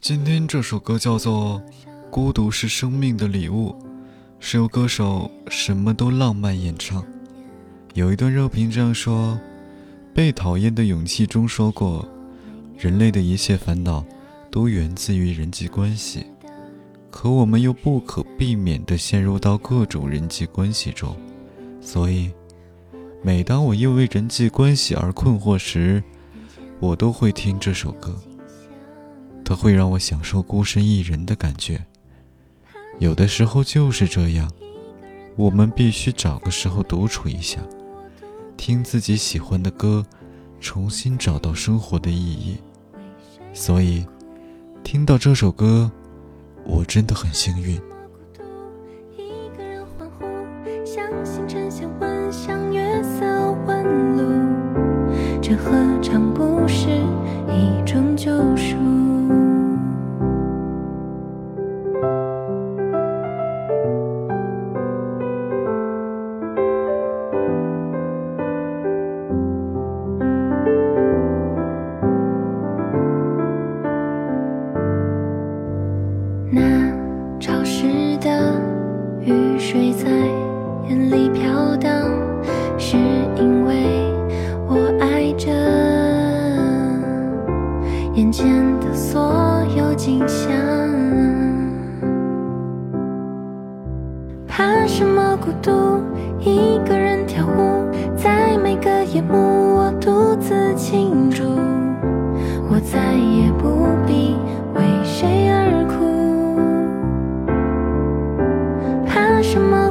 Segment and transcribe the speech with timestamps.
[0.00, 1.62] 今天这首歌叫做
[2.10, 3.70] 《孤独是生命的礼物》，
[4.38, 7.02] 是由歌手什么都浪漫演唱。
[7.94, 9.38] 有一段热评这样说
[10.12, 12.06] ：“被讨厌的勇气中说过，
[12.76, 14.04] 人类的一切烦恼
[14.50, 16.26] 都源自于人际关系，
[17.10, 21.16] 可我们又不可避免地陷入到各种人际关系中，
[21.80, 22.30] 所以。”
[23.26, 26.04] 每当我因为人际关系而困惑时，
[26.78, 28.14] 我都会听这首歌。
[29.44, 31.84] 它会让我享受孤身一人的感觉。
[32.98, 34.50] 有的时候就是这样，
[35.36, 37.60] 我们必须找个时候独处一下，
[38.56, 40.04] 听自己喜欢的歌，
[40.60, 42.56] 重新找到生活的意义。
[43.52, 44.06] 所以，
[44.82, 45.90] 听到这首歌，
[46.64, 47.80] 我真的很幸运。
[55.42, 55.83] 这何
[79.66, 80.10] 水在
[80.90, 81.90] 眼里飘荡，
[82.76, 82.98] 是
[83.34, 83.72] 因为
[84.68, 85.32] 我爱。
[85.36, 85.50] 着
[88.14, 88.46] 眼前
[88.78, 90.54] 的所有景象，
[94.46, 95.72] 怕什么孤独？
[96.38, 97.03] 一个人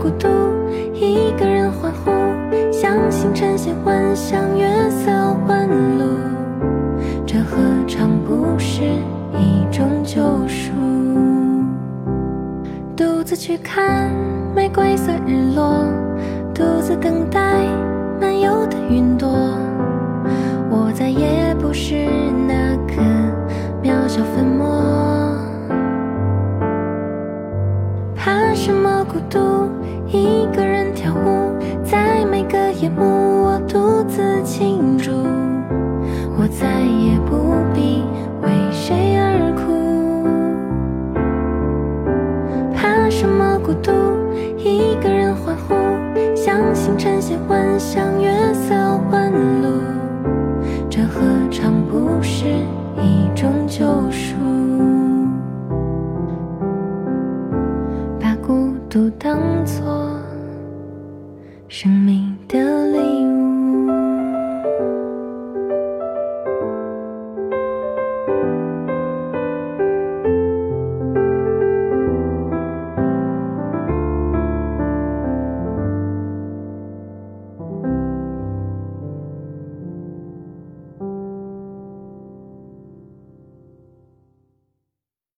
[0.00, 0.28] 孤独？
[0.94, 2.10] 一个人欢呼，
[2.72, 5.10] 像星辰显幻，像月色
[5.46, 5.68] 弯
[5.98, 6.04] 路，
[7.26, 8.82] 这何尝不是
[9.34, 10.72] 一种救赎。
[12.96, 14.10] 独自去看
[14.54, 15.84] 玫瑰色日落，
[16.54, 17.64] 独自等待
[18.20, 19.28] 漫游的云朵。
[20.70, 22.06] 我再也不是
[22.46, 23.02] 那颗
[23.82, 24.82] 渺小粉末。
[28.16, 29.57] 怕什么孤独？
[30.10, 31.52] 一个人跳舞，
[31.84, 35.10] 在每个夜幕，我独自庆祝。
[36.38, 38.02] 我再也不必
[38.42, 39.62] 为谁而哭，
[42.74, 43.58] 怕什么。
[43.62, 43.92] 孤独，
[44.56, 45.74] 一个人欢呼，
[46.34, 48.97] 像星辰显幻，像月色。
[61.68, 62.58] 生命的
[62.92, 63.07] 力。